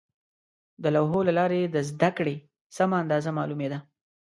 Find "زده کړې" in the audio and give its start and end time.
1.89-2.35